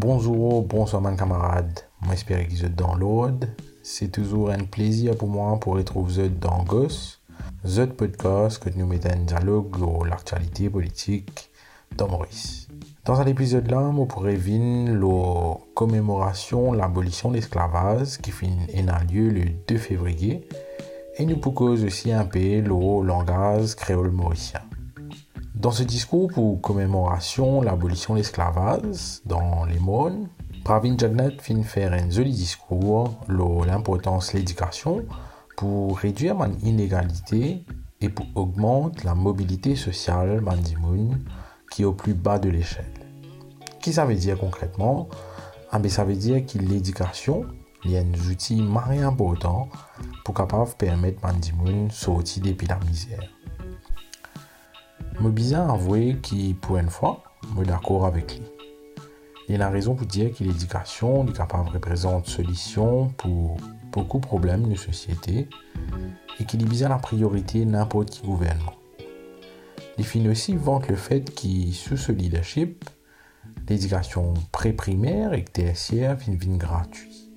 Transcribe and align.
Bonjour, 0.00 0.62
bonsoir 0.62 1.02
mes 1.02 1.16
camarades. 1.16 1.80
Moi 2.02 2.14
j'espère 2.14 2.46
que 2.46 2.52
vous 2.52 2.64
êtes 2.64 2.76
dans 2.76 2.94
l'ordre. 2.94 3.48
C'est 3.82 4.12
toujours 4.12 4.50
un 4.50 4.62
plaisir 4.62 5.16
pour 5.16 5.26
moi 5.26 5.58
pour 5.58 5.74
retrouver 5.74 6.28
vous 6.28 6.34
dans 6.40 6.62
Goss, 6.62 7.20
The 7.64 7.86
podcast 7.86 8.62
que 8.62 8.70
nous 8.76 8.86
mettons 8.86 9.10
en 9.10 9.24
dialogue 9.24 9.76
sur 9.76 10.04
l'actualité 10.04 10.70
politique 10.70 11.50
de 11.98 12.04
Maurice. 12.04 12.68
Dans 13.04 13.16
cet 13.16 13.26
épisode-là, 13.26 13.80
on 13.80 14.06
pourrait 14.06 14.36
voir 14.36 14.94
la 15.00 15.56
commémoration 15.74 16.74
de 16.74 16.78
l'abolition 16.78 17.30
de 17.30 17.34
l'esclavage 17.34 18.18
qui 18.18 18.30
finit 18.30 18.88
en 18.88 19.12
lieu 19.12 19.30
le 19.30 19.46
2 19.66 19.78
février 19.78 20.46
et 21.16 21.26
nous 21.26 21.38
pourrons 21.38 21.72
aussi 21.72 22.12
un 22.12 22.24
peu 22.24 22.38
le 22.38 23.04
langage 23.04 23.74
créole 23.74 24.12
mauricien. 24.12 24.60
Dans 25.58 25.72
ce 25.72 25.82
discours 25.82 26.28
pour 26.28 26.60
commémoration 26.60 27.60
de 27.60 27.66
l'abolition 27.66 28.14
de 28.14 28.18
l'esclavage 28.18 29.20
dans 29.26 29.64
les 29.64 29.80
mondes, 29.80 30.28
Pravin 30.62 30.96
Jagnat 30.96 31.32
fin 31.40 31.64
faire 31.64 31.92
un 31.94 32.08
joli 32.08 32.30
discours 32.30 33.18
sur 33.26 33.64
l'importance 33.64 34.32
de 34.32 34.38
l'éducation 34.38 35.04
pour 35.56 35.98
réduire 35.98 36.36
l'inégalité 36.62 37.64
et 38.00 38.08
pour 38.08 38.26
augmenter 38.36 39.02
la 39.04 39.16
mobilité 39.16 39.74
sociale 39.74 40.40
mandimoun 40.40 41.24
qui 41.72 41.82
est 41.82 41.86
au 41.86 41.92
plus 41.92 42.14
bas 42.14 42.38
de 42.38 42.50
l'échelle. 42.50 42.94
Qu'est-ce 43.80 43.84
que 43.84 43.92
ça 43.92 44.04
veut 44.04 44.14
dire 44.14 44.38
concrètement? 44.38 45.08
Ah 45.72 45.80
Ça 45.88 46.04
veut 46.04 46.14
dire 46.14 46.46
que 46.46 46.58
l'éducation 46.58 47.46
il 47.84 47.92
y 47.92 47.96
a 47.96 48.02
des 48.02 48.28
outils 48.28 48.64
très 48.74 48.98
importants 49.02 49.68
pour 50.24 50.34
capable 50.34 50.70
permettre 50.78 51.20
mandimoun 51.22 51.90
sortir 51.90 52.44
depuis 52.44 52.66
la 52.68 52.78
misère. 52.78 53.37
Je 55.20 55.42
suis 55.42 55.54
avouer 55.54 56.16
qu'il, 56.22 56.54
pour 56.54 56.78
une 56.78 56.90
fois, 56.90 57.24
suis 57.56 57.66
d'accord 57.66 58.06
avec 58.06 58.38
lui. 58.38 58.46
Il 59.48 59.62
a 59.62 59.68
raison 59.68 59.96
pour 59.96 60.06
dire 60.06 60.32
que 60.32 60.44
l'éducation 60.44 61.26
est 61.26 61.36
capable 61.36 61.70
de 61.70 61.74
représenter 61.74 62.30
solution 62.30 63.08
pour 63.16 63.56
beaucoup 63.90 64.18
de 64.18 64.26
problèmes 64.26 64.68
de 64.68 64.76
société 64.76 65.48
et 66.38 66.44
qu'il 66.44 66.62
est 66.62 66.66
bien 66.66 66.88
la 66.88 66.98
priorité 66.98 67.64
n'importe 67.64 68.10
quel 68.10 68.30
gouvernement. 68.30 68.74
Il 69.96 70.04
finit 70.04 70.28
aussi 70.28 70.54
vante 70.54 70.86
le 70.88 70.94
fait 70.94 71.34
que 71.34 71.72
sous 71.72 71.96
ce 71.96 72.12
leadership, 72.12 72.88
l'éducation 73.68 74.34
pré-primaire 74.52 75.32
et 75.32 75.44
tertiaire 75.44 76.14
viennent 76.14 76.58
gratuit. 76.58 77.32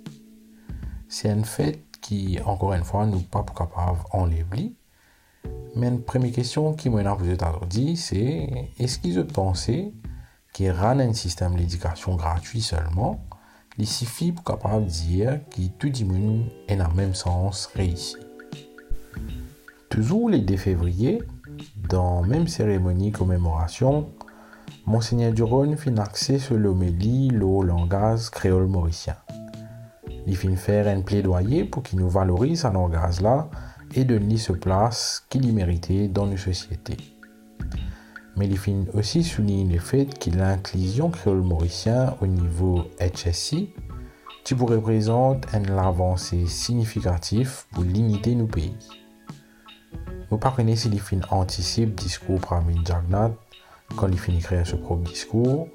C'est 1.07 1.29
un 1.29 1.43
fait 1.43 1.83
qui, 2.01 2.37
encore 2.45 2.73
une 2.73 2.83
fois, 2.83 3.07
nous 3.07 3.21
pas 3.21 3.43
capable 3.57 3.99
d'enlever 4.13 4.75
mais 5.75 5.87
une 5.87 6.01
première 6.01 6.31
question 6.31 6.73
qui 6.73 6.89
m'a 6.89 7.15
posée 7.15 7.35
aujourd'hui, 7.35 7.95
c'est 7.95 8.69
est-ce 8.77 8.99
qu'ils 8.99 9.25
pensaient 9.25 9.93
qu'il 10.53 10.65
y 10.65 10.69
a 10.69 10.89
un 10.89 11.13
système 11.13 11.55
d'éducation 11.55 12.15
gratuit 12.15 12.61
seulement 12.61 13.25
Il 13.77 13.87
suffit 13.87 14.31
pour 14.31 14.43
capable 14.43 14.85
dire 14.85 15.39
que 15.49 15.61
tout 15.79 15.91
le 15.99 16.05
monde 16.05 16.45
est 16.67 16.75
dans 16.75 16.89
le 16.89 16.93
même 16.93 17.15
sens 17.15 17.67
réussi? 17.73 18.17
Toujours 19.89 20.29
le 20.29 20.39
2 20.39 20.57
février, 20.57 21.21
dans 21.89 22.21
la 22.21 22.27
même 22.27 22.47
cérémonie 22.47 23.11
commémoration, 23.11 24.09
Monseigneur 24.85 25.31
Duron 25.31 25.77
fin 25.77 25.95
axé 25.97 26.39
sur 26.39 26.57
l'homélie, 26.57 27.29
le 27.29 27.65
langage 27.65 28.29
créole 28.29 28.67
mauricien. 28.67 29.15
Il 30.27 30.35
fin 30.35 30.55
faire 30.55 30.87
un 30.87 31.01
plaidoyer 31.01 31.63
pour 31.63 31.83
qu'il 31.83 31.99
nous 31.99 32.09
valorise 32.09 32.61
ce 32.61 32.67
langage-là 32.67 33.49
et 33.93 34.03
donner 34.03 34.37
ce 34.37 34.53
place 34.53 35.25
qu'il 35.29 35.45
y 35.45 35.51
méritait 35.51 36.07
dans 36.07 36.25
nos 36.25 36.37
sociétés. 36.37 36.97
Mais 38.37 38.47
finit 38.55 38.87
aussi 38.93 39.23
souligne 39.23 39.71
le 39.71 39.79
fait 39.79 40.17
que 40.17 40.29
l'inclusion 40.29 41.09
créole 41.09 41.41
mauricien 41.41 42.15
au 42.21 42.27
niveau 42.27 42.85
HSI 42.99 43.73
qui 44.43 44.53
représente 44.53 45.45
une 45.53 45.69
avancée 45.71 46.47
significative 46.47 47.65
pour 47.71 47.83
l'unité 47.83 48.33
nos 48.35 48.47
pays. 48.47 48.75
Vous 50.29 50.37
ne 50.37 50.41
pas 50.41 50.55
si 50.75 50.87
il 50.87 50.99
fin 50.99 51.19
anticipe 51.29 51.93
discours 51.93 52.39
parmi 52.39 52.79
Jagnat 52.85 53.31
quand 53.97 54.07
il 54.07 54.17
finit 54.17 54.39
créer 54.39 54.63
ce 54.63 54.77
propre 54.77 55.03
discours, 55.03 55.67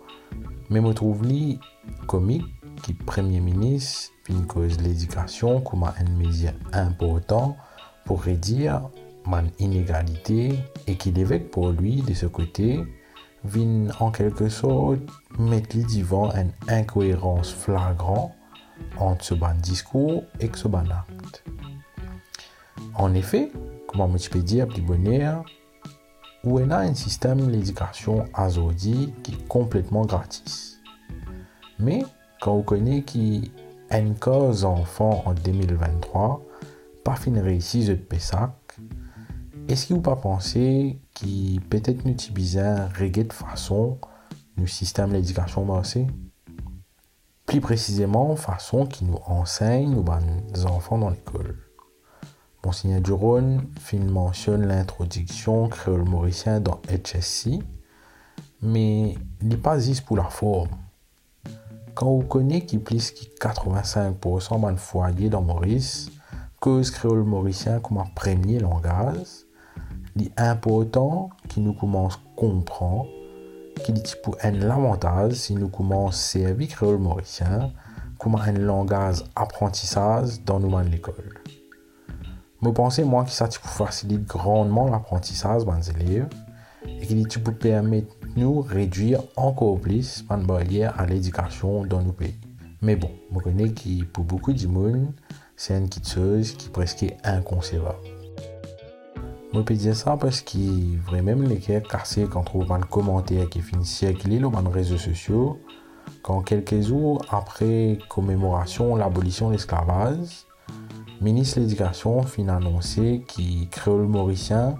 mais 0.71 0.81
je 0.81 0.93
trouve 0.93 1.25
lui 1.25 1.61
comique 2.07 2.47
qui 2.83 2.95
Premier 2.95 3.41
ministre 3.41 4.13
une 4.29 4.47
cause 4.47 4.81
l'éducation 4.81 5.61
comme 5.61 5.85
un 5.85 6.11
mesure 6.19 6.53
important 6.73 7.57
pour 8.07 8.23
réduire 8.23 8.89
mon 9.27 9.45
inégalité 9.59 10.59
et 10.87 10.97
qu'il 10.97 11.15
l'évêque 11.15 11.51
pour 11.51 11.71
lui 11.71 12.01
de 12.01 12.15
ce 12.15 12.27
côté 12.27 12.81
vient 13.45 13.89
en 14.01 14.11
quelque 14.11 14.49
sorte 14.49 15.01
mettre 15.39 15.77
devant 15.77 16.33
une 16.35 16.53
incohérence 16.69 17.53
flagrante 17.53 18.33
entre 18.99 19.25
ce 19.25 19.35
bon 19.35 19.61
discours 19.61 20.23
et 20.41 20.51
ce 20.55 20.69
bon 20.69 20.89
acte. 20.91 21.45
En 22.95 23.13
effet, 23.15 23.51
comment 23.87 24.17
je 24.17 24.31
peux 24.31 24.41
dire 24.41 24.67
plus 24.69 24.83
bonheur, 24.83 25.45
où 26.45 26.61
on 26.61 26.71
a 26.71 26.79
un 26.79 26.95
système 26.95 27.51
d'éducation 27.51 28.25
azodi 28.33 29.13
qui 29.23 29.33
est 29.33 29.49
complètement 29.49 30.07
gratis. 30.07 30.81
Mais 31.79 32.05
quand 32.41 32.55
on 32.55 32.63
connaît 32.63 33.03
qu'il 33.03 33.47
y 33.47 33.51
a 33.91 33.99
une 33.99 34.15
cause 34.15 34.65
enfant 34.65 35.23
en 35.27 35.35
2023, 35.35 36.46
pas 37.07 37.15
fin 37.15 37.41
réussi 37.41 37.85
de 37.85 37.95
Pessac, 37.95 38.51
est-ce 39.69 39.87
que 39.87 39.95
vous 39.95 40.01
pas 40.01 40.17
pensé 40.17 40.99
qu'il 41.15 41.61
peut-être 41.61 42.05
nous 42.05 42.17
besoin 42.33 42.89
de 42.99 43.33
façon 43.33 43.99
le 44.57 44.67
système 44.67 45.13
d'éducation 45.13 45.65
marché 45.65 46.09
Plus 47.47 47.61
précisément, 47.61 48.35
façon 48.35 48.87
qui 48.87 49.05
nous 49.05 49.21
enseigne 49.25 49.95
nos 49.95 50.67
enfants 50.67 50.99
dans 50.99 51.11
l'école. 51.11 51.57
Monseigneur 52.65 53.01
Duron 53.01 53.61
fin 53.79 54.01
mentionne 54.01 54.67
l'introduction 54.67 55.69
créole 55.69 56.09
mauricien 56.09 56.59
dans 56.59 56.81
HSC, 56.89 57.61
mais 58.63 59.17
il 59.43 59.47
n'est 59.47 59.57
pas 59.57 59.79
juste 59.79 60.05
pour 60.05 60.17
la 60.17 60.25
forme. 60.25 60.71
Quand 61.95 62.11
vous 62.11 62.27
connaissez 62.27 62.67
qu'il 62.67 62.81
plus 62.81 63.15
de 63.15 63.29
85% 63.41 64.73
de 64.73 64.77
foyers 64.77 65.29
dans 65.29 65.43
Maurice 65.43 66.11
cause 66.61 66.91
créole 66.91 67.25
mauricien 67.25 67.81
comme 67.81 67.99
un 67.99 68.07
premier 68.15 68.59
langage, 68.59 69.47
est 70.19 70.41
important 70.41 71.31
qu'il 71.49 71.65
nous 71.65 71.75
commence 71.75 72.19
comprendre 72.37 73.07
qu'il 73.85 73.99
est 73.99 74.23
pour 74.23 74.37
un 74.43 74.63
avantage 74.71 75.35
si 75.35 75.55
nous 75.55 75.69
commençons 75.69 76.09
à 76.09 76.13
servir 76.13 76.69
créole 76.69 76.99
mauricien 76.99 77.71
comme 78.19 78.37
un 78.37 78.53
langage 78.53 79.23
apprentissage 79.35 80.43
dans 80.45 80.59
nos 80.59 80.81
l'école. 80.81 81.41
Je 82.63 82.69
pense 82.71 82.99
moi 83.01 83.25
que 83.25 83.31
ça 83.31 83.49
facilite 83.51 84.25
grandement 84.25 84.89
l'apprentissage 84.89 85.63
des 85.65 85.91
élèves 85.91 86.29
et 86.87 87.07
qu'il 87.07 87.43
peut 87.43 87.53
permettre 87.53 88.15
nous 88.37 88.61
réduire 88.61 89.23
encore 89.37 89.79
plus 89.79 90.25
les 90.29 90.45
barrières 90.45 90.99
à 90.99 91.07
l'éducation 91.07 91.85
dans 91.85 92.03
nos 92.03 92.13
pays. 92.13 92.35
Mais 92.83 92.97
bon, 92.97 93.11
je 93.35 93.39
connais 93.41 93.69
que 93.71 94.05
pour 94.05 94.25
beaucoup 94.25 94.53
de 94.53 94.67
monde, 94.67 95.13
c'est 95.57 95.79
une 95.79 95.89
chose 96.05 96.53
qui 96.53 96.67
est 96.67 96.71
presque 96.71 97.07
inconcevable. 97.25 97.97
Je 99.55 99.61
peux 99.61 99.75
dire 99.75 99.97
ça 99.97 100.19
parce 100.19 100.43
que 100.43 100.59
vraiment 101.07 101.49
les 101.49 101.59
cœurs 101.59 101.83
cassés 101.83 102.27
quand 102.31 102.41
on 102.41 102.45
trouve 102.45 102.73
un 102.73 102.81
commentaire 102.81 103.49
qui 103.49 103.63
finit 103.63 103.87
circuler 103.87 104.39
sur 104.39 104.51
les 104.51 104.69
réseaux 104.69 104.99
sociaux, 104.99 105.59
quand 106.23 106.43
quelques 106.43 106.83
jours 106.83 107.25
après 107.31 107.99
commémoration 108.11 108.95
de 108.95 109.01
l'abolition 109.01 109.49
de 109.49 109.53
l'esclavage, 109.53 110.45
le 111.21 111.25
ministre 111.25 111.59
de 111.59 111.65
l'Éducation 111.65 112.23
fin 112.23 112.49
annoncé 112.49 113.25
qu'il 113.27 113.69
créole 113.71 114.07
mauricien 114.07 114.77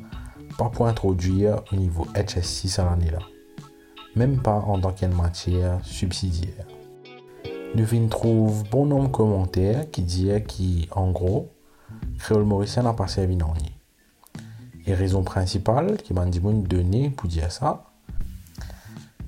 pas 0.59 0.69
pour 0.69 0.87
introduire 0.87 1.63
au 1.73 1.77
niveau 1.77 2.07
HS6 2.15 2.81
à 2.81 2.85
l'année-là, 2.85 3.21
même 4.15 4.43
pas 4.43 4.59
en 4.59 4.79
tant 4.79 4.93
qu'une 4.93 5.15
matière 5.15 5.81
subsidiaire. 5.83 6.67
Nous 7.77 8.09
trouve 8.09 8.65
bon 8.71 8.87
nombre 8.87 9.09
de 9.09 9.13
commentaires 9.13 9.91
qui 9.91 10.01
disent 10.01 10.43
qu'en 10.89 11.11
gros, 11.11 11.53
créole 12.19 12.45
mauricien 12.45 12.83
n'a 12.83 12.95
pas 12.95 13.07
servi 13.07 13.37
non 13.37 13.53
Et 14.87 14.95
raison 14.95 15.23
principale 15.23 15.99
qui 15.99 16.15
m'a 16.15 16.25
donné 16.25 17.11
pour 17.11 17.29
dire 17.29 17.53
ça, 17.53 17.85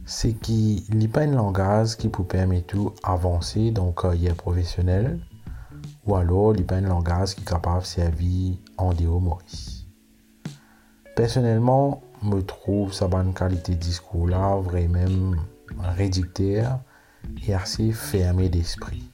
c'est 0.06 0.32
qu'il 0.32 0.82
n'y 0.96 1.04
a 1.04 1.08
pas 1.08 1.24
un 1.24 1.32
langage 1.32 1.98
qui 1.98 2.08
peut 2.08 2.24
permettre 2.24 2.74
d'avancer 3.04 3.70
dans 3.70 3.88
le 3.88 3.92
carrière 3.92 4.34
professionnelle 4.34 5.20
ou 6.06 6.16
alors 6.16 6.54
il 6.54 6.60
n'y 6.60 6.62
a 6.62 6.68
pas 6.68 6.76
un 6.76 6.88
langage 6.88 7.34
qui 7.34 7.42
est 7.42 7.48
capable 7.48 7.82
de 7.82 7.86
servir 7.86 8.54
en 8.78 8.94
dehors 8.94 9.20
Maurice. 9.20 9.84
Personnellement, 11.14 12.02
je 12.24 12.38
trouve 12.38 12.94
sa 12.94 13.08
bonne 13.08 13.34
qualité 13.34 13.72
de 13.72 13.78
discours 13.78 14.26
là 14.26 14.56
vraiment 14.56 15.34
réducteur 15.98 16.80
et 17.46 17.54
assez 17.54 17.92
fermé 17.92 18.48
d'esprit. 18.48 19.10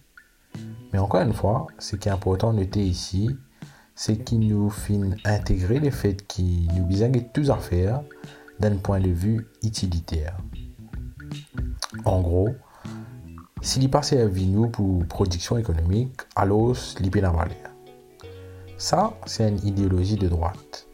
Mais 0.92 0.98
encore 0.98 1.22
une 1.22 1.32
fois, 1.32 1.66
ce 1.78 1.96
qui 1.96 2.08
est 2.08 2.12
important 2.12 2.52
de 2.52 2.60
noter 2.60 2.84
ici, 2.84 3.36
c'est 3.94 4.16
qu'il 4.24 4.40
nous 4.40 4.70
fait 4.70 4.98
intégrer 5.24 5.78
le 5.78 5.90
fait 5.90 6.26
qu'il 6.26 6.72
nous 6.74 6.86
de 6.86 7.18
tout 7.32 7.50
à 7.50 7.56
faire 7.56 8.02
d'un 8.60 8.76
point 8.76 9.00
de 9.00 9.10
vue 9.10 9.46
utilitaire. 9.62 10.36
En 12.04 12.20
gros, 12.20 12.50
s'il 13.60 13.88
passe 13.90 14.12
à 14.12 14.26
vie 14.26 14.46
nous 14.46 14.68
pour 14.68 15.06
production 15.06 15.56
économique, 15.56 16.20
alors 16.36 16.76
l'IP 17.00 17.18
Ça, 18.78 19.14
c'est 19.26 19.48
une 19.48 19.66
idéologie 19.66 20.16
de 20.16 20.28
droite. 20.28 20.86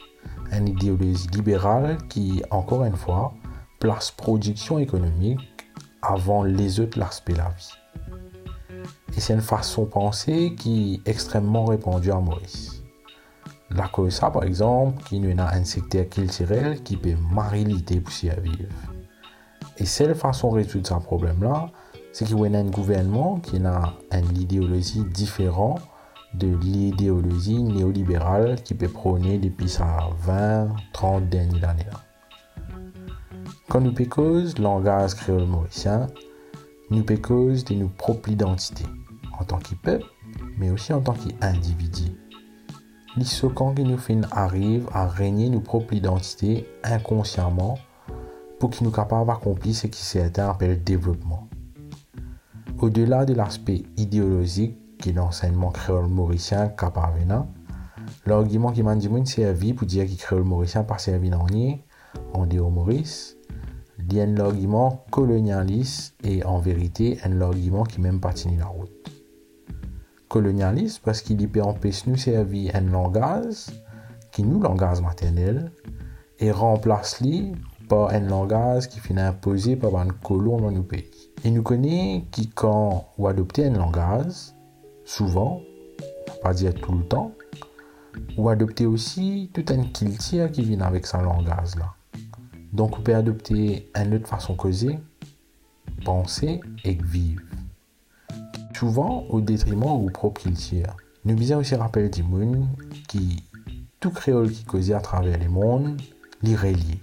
Une 0.51 0.67
idéologie 0.67 1.27
libérale 1.27 1.97
qui, 2.09 2.41
encore 2.49 2.83
une 2.85 2.95
fois, 2.95 3.33
place 3.79 4.11
production 4.11 4.79
économique 4.79 5.39
avant 6.01 6.43
les 6.43 6.79
autres 6.79 6.99
l'aspect 6.99 7.33
de 7.33 7.37
la 7.39 7.49
vie. 7.49 7.73
Et 9.15 9.19
c'est 9.19 9.33
une 9.33 9.41
façon 9.41 9.83
de 9.83 9.89
penser 9.89 10.55
qui 10.55 11.01
est 11.05 11.09
extrêmement 11.09 11.65
répandue 11.65 12.11
à 12.11 12.19
Maurice. 12.19 12.81
La 13.69 13.89
ça, 14.09 14.29
par 14.29 14.43
exemple, 14.43 15.01
qui 15.05 15.19
nous 15.19 15.33
a 15.41 15.53
un 15.53 15.63
secteur 15.63 16.09
culturel 16.09 16.83
qui 16.83 16.97
peut 16.97 17.15
marier 17.31 17.63
l'idée 17.63 18.01
pour 18.01 18.11
s'y 18.11 18.29
vivre. 18.29 18.69
Et 19.77 19.85
cette 19.85 20.13
façon 20.15 20.51
de 20.51 20.55
résoudre 20.55 20.87
ce 20.87 20.93
problème-là, 20.93 21.69
c'est 22.11 22.25
qu'il 22.25 22.37
y 22.37 22.55
a 22.55 22.59
un 22.59 22.65
gouvernement 22.65 23.39
qui 23.39 23.57
a 23.65 23.93
une 24.11 24.37
idéologie 24.37 25.05
différente 25.05 25.81
de 26.33 26.47
l'idéologie 26.47 27.61
néolibérale 27.61 28.61
qui 28.63 28.73
peut 28.73 28.89
prôner 28.89 29.37
depuis 29.37 29.69
sa 29.69 30.09
20, 30.19 30.69
30 30.93 31.29
dernières 31.29 31.69
années. 31.69 31.85
Quand 33.71 33.79
nous 33.79 33.93
pécose 33.93 34.59
langage 34.59 35.15
créole 35.15 35.45
mauricien, 35.45 36.07
nous 36.89 37.03
pécose 37.03 37.63
de 37.63 37.73
nos 37.75 37.87
propres 37.87 38.27
identités, 38.27 38.83
en 39.39 39.45
tant 39.45 39.59
que 39.59 39.75
peuple, 39.75 40.03
mais 40.57 40.69
aussi 40.69 40.91
en 40.91 40.99
tant 40.99 41.13
qu'individu. 41.13 42.11
L'issocan 43.15 43.73
qui 43.73 43.85
nous 43.85 43.97
fait 43.97 44.17
arrive 44.31 44.89
à 44.91 45.07
régner 45.07 45.47
nos 45.47 45.61
propres 45.61 45.93
identités 45.93 46.67
inconsciemment 46.83 47.77
pour 48.59 48.71
qu'il 48.71 48.85
nous 48.85 48.91
capable 48.91 49.27
d'accomplir 49.27 49.73
ce 49.73 49.87
qui 49.87 50.01
s'est 50.01 50.37
appelé 50.37 50.75
développement. 50.75 51.47
Au-delà 52.77 53.23
de 53.23 53.33
l'aspect 53.33 53.83
idéologique 53.95 54.97
qui 54.97 55.13
l'enseignement 55.13 55.71
créole 55.71 56.07
mauricien 56.07 56.67
capable 56.67 57.25
l'argument 58.25 58.73
qui 58.73 58.83
m'a 58.83 58.97
dit 58.97 59.07
servi 59.23 59.73
pour 59.73 59.87
dire 59.87 60.05
que 60.07 60.17
créole 60.17 60.43
mauricien 60.43 60.83
pas 60.83 60.97
servi 60.97 61.33
en 61.33 61.45
en 62.33 62.45
déo 62.45 62.69
Maurice, 62.69 63.37
argument 64.39 65.05
colonialiste 65.11 66.15
et 66.23 66.43
en 66.43 66.59
vérité 66.59 67.19
un 67.23 67.41
argument 67.41 67.83
qui 67.83 68.01
même 68.01 68.19
pas 68.19 68.33
tenu 68.33 68.57
la 68.57 68.65
route. 68.65 68.91
Colonialiste 70.27 71.01
parce 71.03 71.21
qu'il 71.21 71.41
y 71.41 71.47
peut 71.47 71.61
empêcher 71.61 72.09
nous 72.09 72.17
servir 72.17 72.75
un 72.75 72.81
langage 72.81 73.67
qui 74.31 74.43
nous 74.43 74.61
langage 74.61 75.01
maternel 75.01 75.71
et 76.39 76.51
remplace-le 76.51 77.53
par 77.87 78.09
un 78.09 78.21
langage 78.21 78.87
qui 78.87 78.99
finit 78.99 79.21
imposé 79.21 79.75
par 79.75 79.95
un 79.97 80.07
colon 80.07 80.61
dans 80.61 80.71
nos 80.71 80.83
pays. 80.83 81.31
Et 81.43 81.51
nous 81.51 81.61
connaissons 81.61 82.25
qui, 82.31 82.49
quand 82.49 83.09
ou 83.17 83.27
adopter 83.27 83.65
un 83.65 83.73
langage, 83.73 84.53
souvent, 85.03 85.61
pas 86.41 86.53
dire 86.53 86.73
tout 86.73 86.93
le 86.93 87.03
temps, 87.03 87.33
ou 88.37 88.49
adopter 88.49 88.85
aussi 88.85 89.51
tout 89.53 89.65
un 89.69 89.83
culture 89.83 90.51
qui 90.51 90.61
vient 90.61 90.81
avec 90.81 91.05
ce 91.05 91.17
langage-là. 91.17 91.93
Donc, 92.73 92.97
on 92.97 93.01
peut 93.01 93.15
adopter 93.15 93.91
une 93.95 94.15
autre 94.15 94.27
façon 94.27 94.53
de 94.53 94.57
causer, 94.57 94.99
penser 96.05 96.61
et 96.83 96.93
vivre. 96.93 97.43
Souvent 98.73 99.25
au 99.29 99.41
détriment 99.41 100.03
de 100.05 100.11
propre 100.11 100.41
culture. 100.41 100.95
Nous 101.23 101.35
bien 101.35 101.59
aussi 101.59 101.75
rappeler 101.75 102.09
monde 102.23 102.65
qui, 103.07 103.43
tout 103.99 104.09
créole 104.09 104.49
qui 104.49 104.63
causait 104.63 104.95
à 104.95 105.01
travers 105.01 105.37
le 105.37 105.49
monde, 105.49 106.01
l'y 106.41 106.55
relié. 106.55 106.99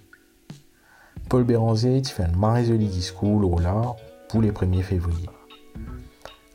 Paul 1.28 1.44
Béranger 1.44 2.02
fait 2.02 2.24
un 2.24 2.32
marre 2.36 2.64
joli 2.64 2.88
discours 2.88 3.60
là 3.60 3.94
pour 4.28 4.42
les 4.42 4.50
1er 4.50 4.82
février. 4.82 5.28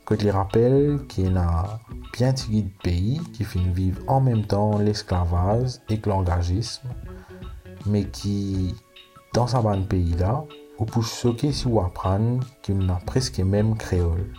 Que 0.04 0.14
les 0.24 0.30
rappelle 0.30 1.06
qu'il 1.08 1.32
y 1.32 1.36
a 1.38 1.80
bien 2.12 2.34
de 2.62 2.82
pays 2.82 3.18
qui 3.32 3.44
finissent 3.44 3.74
vivre 3.74 4.02
en 4.08 4.20
même 4.20 4.44
temps 4.44 4.76
l'esclavage 4.76 5.76
et 5.88 5.98
l'engagisme, 6.04 6.88
mais 7.86 8.04
qui, 8.04 8.74
dans 9.34 9.48
sa 9.48 9.60
bande 9.60 9.88
pays 9.88 10.14
là, 10.14 10.44
ou 10.78 10.84
pour 10.84 11.04
choquer 11.04 11.52
si 11.52 11.64
vous 11.64 11.80
apprendre 11.80 12.46
qu'il 12.62 12.88
a 12.88 13.00
presque 13.04 13.40
même 13.40 13.76
créole. 13.76 14.32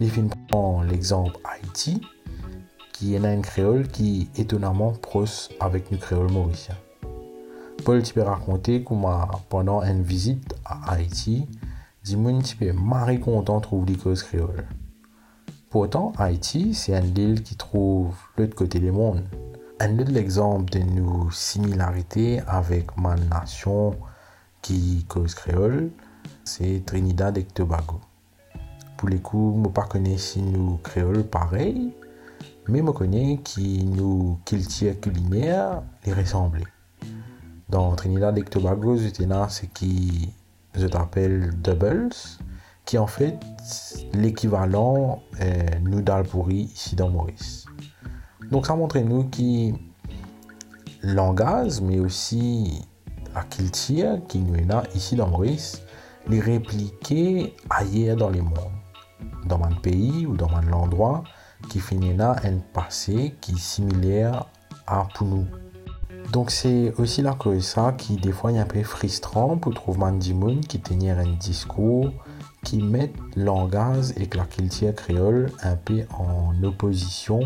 Les 0.00 0.08
films 0.08 0.30
prend 0.48 0.82
l'exemple 0.82 1.38
Haïti, 1.44 2.00
qui 2.92 3.14
est 3.14 3.24
un 3.24 3.40
créole 3.40 3.86
qui 3.86 4.28
est 4.36 4.40
étonnamment 4.40 4.92
proche 4.92 5.48
avec 5.60 5.92
le 5.92 5.96
créole 5.96 6.30
mauricien. 6.32 6.74
Paul 7.84 8.02
tu 8.02 8.14
peux 8.14 8.22
raconter 8.22 8.82
comment 8.82 9.28
pendant 9.48 9.80
une 9.82 10.02
visite 10.02 10.54
à 10.64 10.92
Haïti, 10.92 11.46
Dimoun 12.02 12.42
tu 12.42 12.56
peux 12.56 12.72
marrer 12.72 13.20
content 13.20 13.60
trouver 13.60 13.92
les 13.92 13.98
causes 13.98 14.24
créoles. 14.24 14.66
Pourtant, 15.70 16.12
Haïti, 16.18 16.74
c'est 16.74 16.98
une 16.98 17.16
île 17.16 17.42
qui 17.42 17.56
trouve 17.56 18.14
l'autre 18.36 18.54
côté 18.54 18.78
du 18.78 18.90
monde. 18.90 19.24
Un 19.80 19.98
autre 19.98 20.16
exemple 20.16 20.70
de 20.72 20.78
nos 20.78 21.30
similarités 21.30 22.40
avec 22.46 22.96
ma 22.96 23.16
nation 23.16 23.96
qui 24.62 25.04
cause 25.08 25.34
créole, 25.34 25.90
c'est 26.44 26.82
Trinidad 26.86 27.36
et 27.38 27.44
Tobago. 27.44 28.00
Pour 28.96 29.08
les 29.08 29.18
coups, 29.18 29.56
je 29.56 29.68
ne 29.68 29.86
connais 29.86 30.12
pas 30.12 30.18
si 30.18 30.42
nous 30.42 30.78
créoles 30.82 31.24
pareil, 31.24 31.92
mais 32.68 32.78
je 32.78 32.90
connais 32.92 33.40
qui 33.42 33.84
nous 33.84 34.38
culture 34.44 34.98
culinaire 35.00 35.82
les 36.06 36.12
ressembler 36.12 36.64
dans 37.74 37.94
Trinidad 37.96 38.38
et 38.38 38.42
Tobago, 38.42 38.96
j'étais 38.96 39.26
là 39.26 39.48
ce 39.48 39.66
qui 39.66 40.32
je 40.76 40.86
t'appelle 40.86 41.50
doubles, 41.60 42.10
qui 42.84 42.98
en 42.98 43.08
fait 43.08 43.36
l'équivalent 44.12 45.22
euh, 45.40 46.22
pourri 46.30 46.70
ici 46.72 46.94
dans 46.94 47.10
Maurice. 47.10 47.66
Donc 48.54 48.66
ça 48.66 48.76
montre 48.76 49.00
nous 49.00 49.24
qui 49.24 49.74
langage, 51.02 51.80
mais 51.80 51.98
aussi 51.98 52.86
la 53.34 53.42
culture 53.42 54.20
qui 54.28 54.38
nous 54.38 54.54
est 54.54 54.64
là 54.64 54.84
ici 54.94 55.16
dans 55.16 55.26
Maurice, 55.26 55.82
les 56.28 56.38
répliquer 56.38 57.52
ailleurs 57.68 58.16
dans 58.16 58.30
le 58.30 58.42
monde, 58.42 58.70
dans 59.46 59.58
mon 59.58 59.74
pays 59.74 60.24
ou 60.24 60.36
dans 60.36 60.48
mon 60.48 60.72
endroit, 60.72 61.24
qui 61.68 61.80
finit 61.80 62.14
là 62.14 62.36
un 62.44 62.58
passé 62.72 63.34
qui 63.40 63.54
est 63.54 63.58
similaire 63.58 64.46
à 64.86 65.08
pour 65.16 65.26
nous. 65.26 65.46
Donc 66.32 66.52
c'est 66.52 66.94
aussi 66.96 67.22
là 67.22 67.34
que 67.34 67.96
qui 67.96 68.14
des 68.18 68.30
fois 68.30 68.52
est 68.52 68.58
un 68.58 68.66
peu 68.66 68.84
frustrant 68.84 69.56
pour 69.56 69.74
trouver 69.74 69.98
Mandimoun 69.98 70.60
qui 70.60 70.78
tenir 70.78 71.18
un 71.18 71.32
discours 71.40 72.12
qui 72.62 72.80
met 72.80 73.12
langage 73.34 74.12
et 74.16 74.28
la 74.32 74.44
culture 74.44 74.94
créole 74.94 75.50
un 75.64 75.74
peu 75.74 76.04
en 76.16 76.54
opposition 76.62 77.40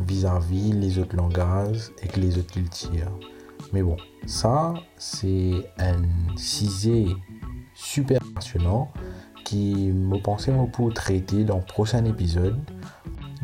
vis-à-vis 0.00 0.72
les 0.72 0.98
autres 0.98 1.16
langages 1.16 1.90
et 2.02 2.20
les 2.20 2.38
autres 2.38 2.52
cultures. 2.52 3.18
Mais 3.72 3.82
bon, 3.82 3.96
ça 4.26 4.74
c'est 4.96 5.54
un 5.78 6.02
sujet 6.36 7.06
super 7.74 8.20
passionnant 8.34 8.90
qui 9.44 9.90
me 9.92 10.18
pensais 10.18 10.52
pour 10.72 10.92
traiter 10.94 11.44
dans 11.44 11.58
le 11.58 11.64
prochain 11.64 12.04
épisode. 12.04 12.58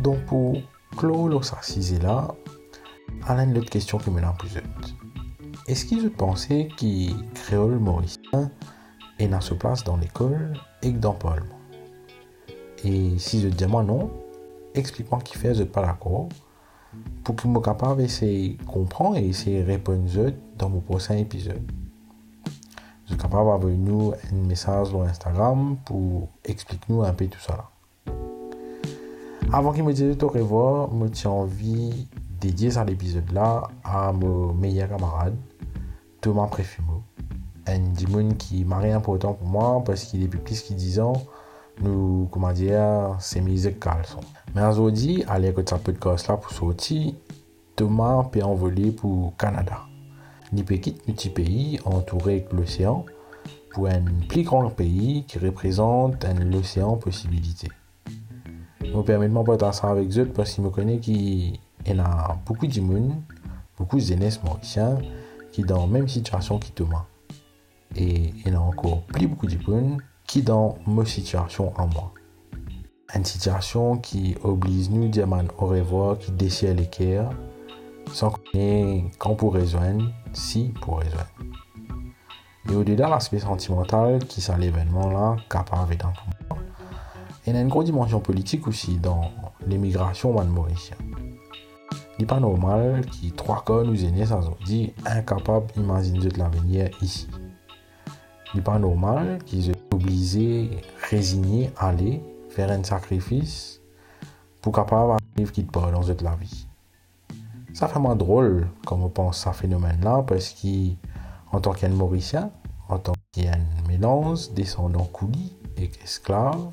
Donc 0.02 0.24
pour 0.26 0.56
clore 0.96 1.44
ce 1.44 1.54
sujet 1.62 1.98
là, 1.98 2.34
Alain, 3.26 3.48
une 3.48 3.58
autre 3.58 3.70
question 3.70 3.98
qui 3.98 4.10
me 4.10 4.20
l'a 4.20 4.32
posée. 4.32 4.62
Est-ce 5.66 5.84
qu'ils 5.84 6.06
ont 6.06 6.10
pensé 6.10 6.68
que 6.78 7.34
créole 7.34 7.78
mauricien 7.78 8.50
est 9.18 9.28
dans 9.28 9.40
sa 9.40 9.54
place 9.54 9.82
dans 9.84 9.96
l'école 9.96 10.54
et 10.82 10.92
que 10.92 10.98
dans 10.98 11.12
le 11.12 11.18
Parlement 11.18 11.60
Et 12.84 13.18
si 13.18 13.40
je 13.40 13.48
dis 13.48 13.66
moi 13.66 13.82
non, 13.82 14.10
explique-moi 14.74 15.20
qui 15.24 15.36
fait, 15.36 15.54
je 15.54 15.64
pas 15.64 15.82
d'accord, 15.82 16.28
pour 17.34 17.62
capable 17.62 18.02
d'essayer 18.02 18.50
de 18.50 18.64
comprendre 18.64 19.16
et 19.16 19.26
essayer 19.26 19.62
de 19.62 19.66
répondre 19.66 20.32
dans 20.56 20.68
mon 20.68 20.80
prochain 20.80 21.16
épisode. 21.16 21.60
Je 23.04 23.12
suis 23.12 23.16
capable 23.16 23.46
d'envoyer 23.46 23.76
nous 23.76 24.12
un 24.12 24.46
message 24.46 24.88
sur 24.88 25.02
Instagram 25.02 25.76
pour 25.84 26.28
expliquer 26.44 26.84
nous 26.88 27.02
un 27.02 27.12
peu 27.12 27.26
tout 27.26 27.40
ça. 27.40 27.70
Avant 29.52 29.72
qu'il 29.72 29.82
me 29.82 29.92
dise 29.92 30.16
au 30.22 30.28
revoir, 30.28 30.88
je 31.02 31.06
tiens 31.08 31.30
envie 31.30 32.06
dédié 32.40 32.70
cet 32.70 32.90
épisode-là 32.90 33.70
à 33.82 34.12
mon 34.12 34.52
meilleur 34.52 34.88
camarade, 34.88 35.36
Thomas 36.20 36.46
Préfumo. 36.46 37.02
Un 37.66 37.78
dimon 37.78 38.34
qui 38.34 38.64
m'a 38.64 38.78
rien 38.78 38.98
important 38.98 39.34
pour 39.34 39.48
moi 39.48 39.82
parce 39.84 40.04
qu'il 40.04 40.22
est 40.22 40.28
plus 40.28 40.62
que 40.62 40.74
10 40.74 41.00
ans, 41.00 41.14
nous, 41.80 42.28
comment 42.30 42.52
dire, 42.52 43.16
c'est 43.18 43.40
mes 43.40 43.72
caleçon. 43.72 44.20
Mais 44.54 44.64
aujourd'hui, 44.64 45.24
à 45.28 45.38
l'écoute 45.38 45.64
de 45.64 45.70
ce 45.70 45.82
podcast-là 45.82 46.36
pour 46.36 46.50
sortir, 46.50 47.12
Thomas 47.74 48.24
peut 48.24 48.42
envoler 48.42 48.90
pour 48.90 49.36
Canada. 49.36 49.80
Il 50.52 50.64
peut 50.64 50.76
quitter 50.76 51.12
petit 51.12 51.28
pays 51.28 51.78
entouré 51.84 52.46
de 52.50 52.56
l'océan 52.56 53.04
pour 53.72 53.88
un 53.88 54.02
plus 54.28 54.42
grand 54.42 54.70
pays 54.70 55.24
qui 55.26 55.38
représente 55.38 56.24
un 56.24 56.52
océan 56.54 56.96
possibilité. 56.96 57.68
Je 58.82 58.90
me 58.90 59.02
permets 59.02 59.28
de 59.28 59.34
m'en 59.34 59.72
ça 59.72 59.90
avec 59.90 60.16
eux 60.16 60.26
parce 60.26 60.54
qu'il 60.54 60.64
me 60.64 60.70
connaît 60.70 60.98
qui 60.98 61.60
il 61.88 61.96
y 61.96 62.00
a 62.00 62.36
beaucoup 62.44 62.66
de 62.66 62.80
monde, 62.80 63.14
beaucoup 63.78 63.96
de 63.96 64.02
jeunesse 64.02 64.42
mauriciens 64.42 64.98
qui 65.52 65.60
sont 65.60 65.66
dans 65.68 65.80
la 65.82 65.86
même 65.86 66.08
situation 66.08 66.58
que 66.58 66.82
moi. 66.82 67.06
Et 67.94 68.32
il 68.44 68.52
y 68.52 68.54
a 68.54 68.60
encore 68.60 69.02
qui 70.26 70.42
dans 70.42 70.78
ma 70.86 71.04
situation 71.04 71.72
en 71.76 71.86
moi. 71.86 72.12
une 73.14 73.24
situation 73.24 73.96
qui 73.98 74.36
oblige 74.42 74.90
nous 74.90 75.08
dire 75.08 75.28
au 75.58 75.66
revoir, 75.66 76.18
qui 76.18 76.32
déchire 76.32 76.74
cœurs, 76.90 77.30
sans 78.12 78.32
qu'on 79.18 79.36
pourrait 79.36 79.62
rejoindre, 79.62 80.10
si 80.32 80.72
pour 80.80 80.96
rejoindre. 80.96 81.26
Et 82.70 82.74
au-delà 82.74 83.06
de 83.06 83.10
l'aspect 83.10 83.38
sentimental 83.38 84.24
qui 84.24 84.40
sont 84.40 84.56
l'événement-là, 84.56 85.36
capable 85.48 85.96
dans 85.96 86.12
il 87.48 87.54
y 87.54 87.58
a 87.58 87.60
une 87.60 87.68
grosse 87.68 87.84
dimension 87.84 88.18
politique 88.18 88.66
aussi 88.66 88.96
dans 88.96 89.30
l'émigration 89.68 90.32
mauricienne. 90.32 90.98
Il 92.18 92.22
n'est 92.22 92.26
pas 92.26 92.40
normal 92.40 93.06
que 93.06 93.32
trois 93.36 93.62
cas 93.64 93.84
nous 93.84 94.04
aînés 94.04 94.26
sans 94.26 94.40
dit 94.64 94.92
incapables 95.04 95.66
d'imaginer 95.76 96.26
de 96.26 96.38
l'avenir 96.38 96.90
ici. 97.02 97.28
N'est 98.56 98.62
pas 98.62 98.78
normal 98.78 99.36
qu'ils 99.44 99.64
soient 99.64 99.74
obligés, 99.92 100.70
résignés, 101.10 101.70
à 101.76 101.88
aller 101.88 102.22
faire 102.48 102.70
un 102.70 102.82
sacrifice 102.82 103.82
pour 104.62 104.72
capable 104.72 105.18
vivre 105.36 105.52
qui 105.52 105.62
pas 105.62 105.90
dans 105.90 106.00
la 106.00 106.36
vie. 106.36 106.66
Ça 107.74 107.86
fait 107.86 107.98
moins 107.98 108.16
drôle 108.16 108.66
quand 108.86 108.96
on 108.96 109.10
pense 109.10 109.46
à 109.46 109.52
ce 109.52 109.58
phénomène-là 109.58 110.24
parce 110.26 110.54
qu'en 110.54 111.60
tant 111.60 111.72
qu'un 111.72 111.90
Mauricien, 111.90 112.50
en 112.88 112.98
tant 112.98 113.12
qu'un 113.30 113.60
mélange 113.88 114.50
descendant 114.52 115.04
coulis 115.04 115.52
et 115.76 115.90
esclave, 116.02 116.70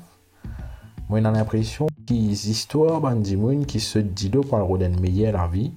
moi 1.10 1.18
j'ai 1.18 1.20
l'impression 1.20 1.86
a 1.86 2.02
des 2.06 2.50
histoires 2.50 3.02
de 3.02 3.64
qui 3.66 3.78
se 3.78 3.98
disent 3.98 4.30
pour 4.48 4.78
le 4.78 4.88
meilleur 4.88 5.34
la 5.34 5.48
vie 5.48 5.74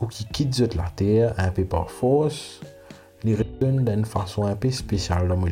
ou 0.00 0.06
qui 0.06 0.24
quittent 0.24 0.72
la 0.76 0.88
terre 0.94 1.34
un 1.36 1.50
peu 1.50 1.64
par 1.64 1.90
force, 1.90 2.60
les 3.24 3.34
retournent 3.34 3.84
d'une 3.84 4.04
façon 4.04 4.44
un 4.44 4.56
peu 4.56 4.70
spéciale 4.70 5.28
dans 5.28 5.36
mon. 5.36 5.46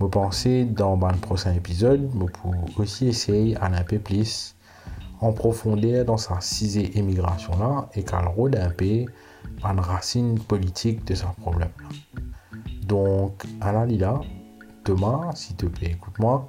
Je 0.00 0.06
pense 0.06 0.46
dans 0.46 0.96
le 0.96 1.18
prochain 1.18 1.54
épisode, 1.54 2.08
je 2.12 2.18
peux 2.18 2.82
aussi 2.82 3.08
essayer 3.08 3.56
un 3.58 3.82
peu 3.82 3.98
plus 3.98 4.54
en 5.20 5.32
profondeur 5.32 6.04
dans 6.04 6.16
sa 6.16 6.40
sixième 6.40 6.90
émigration 6.94 7.58
là 7.58 7.88
et 7.94 8.04
qu'elle 8.04 8.26
rôde 8.26 8.56
un 8.56 8.70
peu 8.70 9.04
une 9.64 9.80
racine 9.80 10.38
politique 10.38 11.04
de 11.04 11.14
ce 11.14 11.24
problème. 11.40 11.72
Donc, 12.84 13.44
à 13.60 13.72
la 13.72 13.84
Lila, 13.84 14.20
Thomas, 14.84 15.32
s'il 15.34 15.56
te 15.56 15.66
plaît, 15.66 15.92
écoute-moi. 15.92 16.48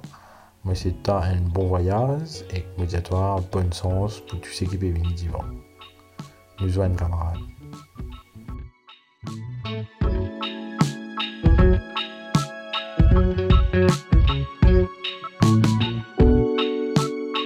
Moi, 0.62 0.74
c'est 0.74 1.08
un 1.08 1.40
bon 1.40 1.66
voyage 1.68 2.44
et 2.54 2.64
me 2.78 2.86
dis 2.86 2.96
à 2.96 3.00
toi, 3.00 3.42
bonne 3.50 3.72
chance 3.72 4.20
pour 4.20 4.40
tous 4.40 4.50
ceux 4.50 4.66
qui 4.66 4.76
peuvent 4.76 4.90
venir 4.90 5.12
d'Ivan. 5.14 5.44
Nous 6.60 6.68
joignent 6.68 6.96
camarades. 6.96 7.49